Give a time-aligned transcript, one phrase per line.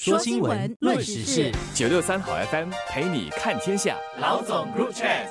[0.00, 3.96] 说新闻，论时事，九六三好 FM 陪你看天下。
[4.20, 5.26] 老总 Group Chat。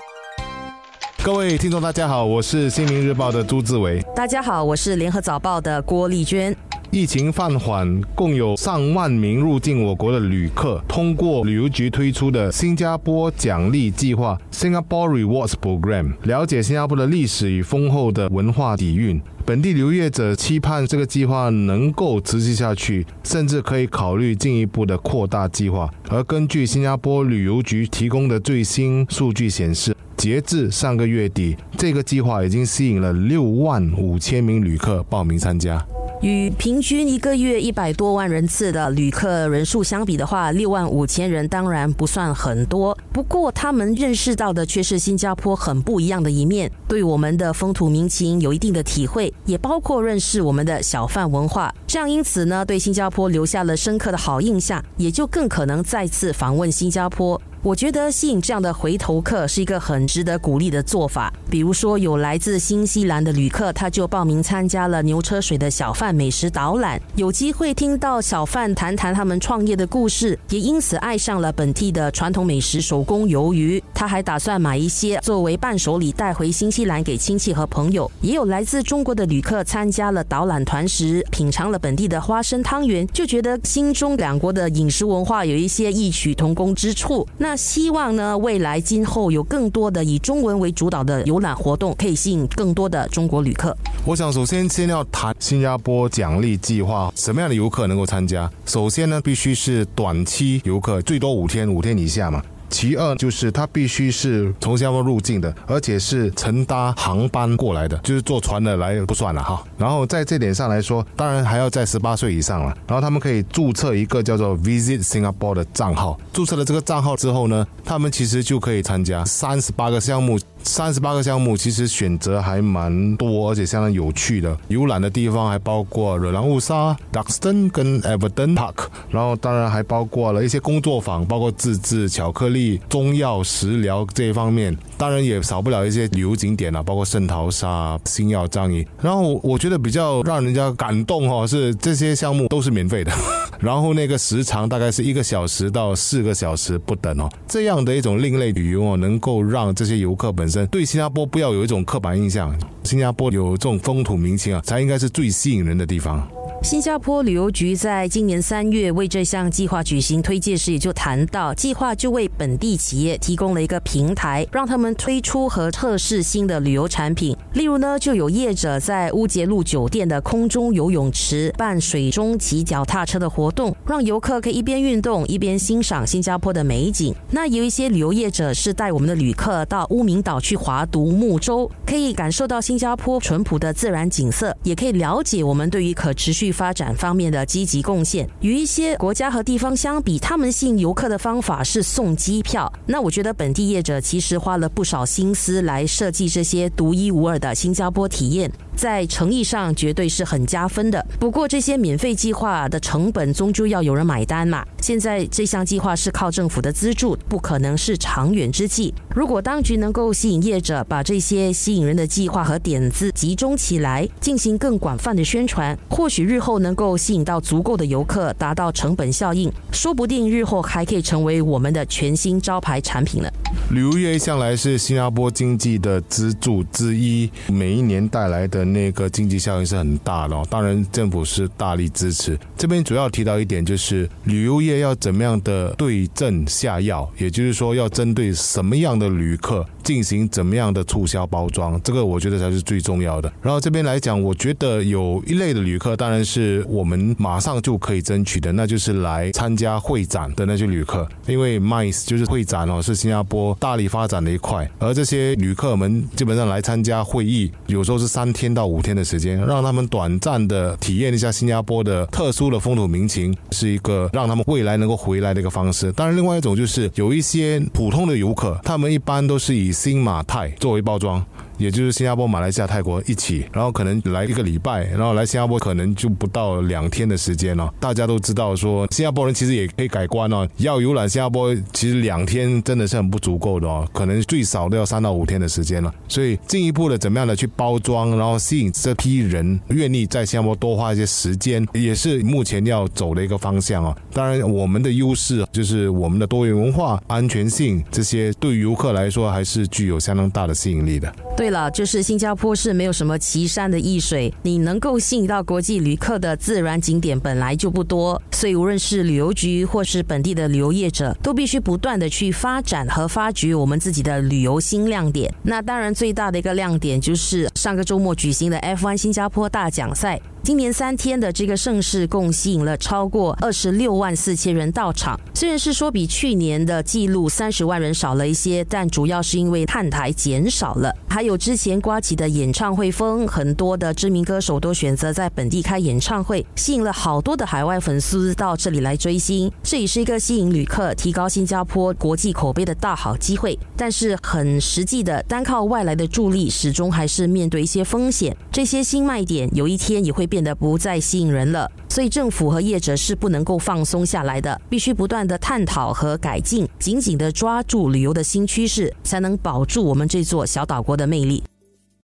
[1.23, 4.01] 各位听众，大家好，我是新民日报的朱志伟。
[4.13, 6.53] 大家好，我是联合早报的郭丽娟。
[6.89, 19.21] 疫情放缓，共有上万名入境我国的旅客，通过旅游局推出的新加坡奖励计划 （Singapore Rewards Program） 了解新加坡的历史与丰厚的文化底蕴。
[19.45, 25.89] 本地留业者期盼这个计划能够持续下去，甚至可以考虑进一步的扩大计划。
[26.09, 35.85] 而根据新加坡旅游局提供的最新数据显示，截至上个月底，这个计划已经吸引了六万五千名旅客报名参加。
[36.21, 42.97] 与平均一个月一百多万人次的旅客人数相比的话，六万五千人当然不算很多。
[43.13, 51.73] 不过，他们认识到的却是新加坡很不一样的一面，对我们的风土民情有一定的体会，也包括认识我们的小贩文化。
[51.87, 57.41] 这样，因此呢，对新加坡留下了深刻的好印象，也就更可能再次访问新加坡。
[57.63, 61.33] 我觉得吸引这样的回头客是一个很值得鼓励的做法。
[61.49, 73.83] 比如说，有来自新西兰的旅客，他就报名参加了牛车水的小贩美食导览，有机会听到小贩谈谈他们创业的故事，也因此爱上了本地的传统美食手工鱿鱼。
[73.93, 78.09] 他还打算买一些作为伴手礼带回新西兰给亲戚和朋友。
[78.21, 87.27] 也有来自中国的旅客参加了导览团时，品尝了本地的花生汤圆，就觉得心中两国的饮食文化有一些异曲同工之处。
[87.37, 93.75] 那希望呢，未来今后有更多的以中文为主导的游览活动，可以吸引更多的中国旅客。
[94.05, 98.49] 我想首先先要谈新加坡奖励计划，什么样的游客能够参加？
[98.65, 102.41] 首先呢，必须是短期游客，最多五天，五天以下嘛。
[102.69, 109.63] 其二就是他必须是从新加坡入境的，而且是乘搭航班过来的，就是坐船的来不算了哈。
[109.77, 112.75] 然后在这点上来说，当然还要在十八岁以上了。
[112.87, 120.37] 然后他们可以注册一个叫做 Visit Singapore 的账号，注册了这个账号之后呢，他们其实就可以参加三十八个项目。
[120.63, 124.57] 三十八个项目其实选择还蛮多，而且相当有趣的。
[124.67, 134.77] 游览的地方还包括热兰乌沙、Duxton 跟 Everton Park，然后当然还包括了一些工作坊，包括自制巧克力、中药、食疗这一方面。
[134.97, 138.85] 当然也少不了一些旅游景点啊，包括圣淘沙、星耀樟宜。
[139.01, 143.11] 然后我觉得比较让人家感动哦，是这些项目都是免费的，
[143.59, 147.29] 然后那个时长大概是一个小时到四个小时不等哦。
[147.47, 156.27] 这样的一种另类旅游哦，能够让这些游客本对新加坡不要有一种刻板印象，新加坡有这种风土民情啊，才应该是最吸引人的地方。
[156.63, 167.37] 新加坡旅游局在今年三月为这项计划举行推介时，也就谈到，计划就为本地企业提供了一个平台，让他们推出和测试新的旅游产品。
[167.53, 177.15] 例如呢，就有业者在乌节路酒店的空中游泳池办水中骑脚踏车的活动，让游客可以一边运动一边欣赏新加坡的美景。
[177.31, 186.46] 那有一些旅游业者是带我们的旅客到乌名岛去划独木舟，可以感受到新加坡淳朴的自然景色，也可以了解我们对于可持续。
[186.51, 192.71] 发展方面的积极贡献，与一些国家和地方相比，他们吸引游客的方法是送机票。
[192.85, 198.51] 那我觉得本地业者其实花了不少心思来设计这些独一无二的新加坡体验。
[198.77, 201.05] 在诚意上绝对是很加分的。
[201.19, 204.63] 不过这些免费计划的成本终究要有人买单嘛。
[204.79, 208.93] 现在这项计划是靠政府的资助，不可能是长远之计。
[209.15, 223.29] 如果当局能够吸引业者把这些吸引人的计划和点子集中起来，进行更广泛的宣传，或许日后能够吸引到足够的游客，达到成本效应，说不定日后还可以成为我们的全新招牌产品呢。
[223.71, 230.35] 旅游业向来是新加坡经济的支柱之一，每一年带来的那个经济效益是很大的。
[230.49, 232.37] 当然，政府是大力支持。
[232.57, 243.31] 这边主要提到一点，就是旅游业要怎么样的对症下药，也就是说，要针对什么样的旅客进行怎么样的促销包装，这个我觉得才是最重要的。
[243.41, 253.55] 然后这边来讲，我觉得有一类的旅客，当然是我们马上就可以争取的，那就是来参加会展的那些旅客，因为 MICE 就是会展哦，是新加坡。
[253.61, 265.91] 大力发展的一块，而这些旅客们基本上来参加会议，有时候是三天到五天的时间，让他们短暂的体验一下新加坡的特殊的风土民情，是一个让他们未来能够回来的一个方式。
[265.93, 271.23] 当然，另外一种就是有一些普通的游客，他们一般都是以新马泰作为包装。
[271.57, 277.73] 也就是新加坡、马来西亚、泰国一起，然后可能来一个礼拜，然后来新加坡可能就不到两天的时间了。
[277.79, 285.93] 大家都知道说，新加坡人其实也可以改观哦，要游览新加坡，其实两天真的是很不足够的哦，可能最少都要三到五天的时间了。
[286.07, 293.95] 所以进一步的怎么样的去包装，然后吸引这批人愿意在新加坡多花一些时间，也是目前要走的一个方向哦。
[294.13, 301.13] 当然，我们的优势就是我们的多元文化、安全性这些，对游客来说还是具有相当大的吸引力的。
[301.47, 315.33] 对了，就是新加坡是没有什么奇山的异水，你能够吸引到国际旅客的自然景点本来就不多，所以无论是旅游局或是本地的旅游业者，都必须不断的去发展和发掘我们自己的旅游新亮点。
[315.41, 320.19] 那当然，最大的一个亮点就是上个周末举行的 F1 新加坡大奖赛。
[320.47, 325.19] 今年三天的这个盛事，共吸引了超过二十六万四千人到场。
[325.33, 339.51] 虽然是说比去年的记录三十万人少了一些，但主要是因为看台减少了，还有之前刮起的演唱会风，很多的知名歌手都选择在本地开演唱会，吸引了好多的海外粉丝到这里来追星。
[339.61, 343.59] 这也是一个吸引旅客、提高新加坡国际口碑的大好机会。
[343.75, 348.33] 但是很实际的，单靠外来的助力，始终还是面对一些风险。
[348.49, 350.36] 这些新卖点有一天也会变。
[350.37, 361.41] 变得不再吸引人了，所以政府和业者是不能够放松下来的，必须不断的探讨和改进，紧紧的抓住旅游的新趋势，才能保住我们这座小岛国的魅力。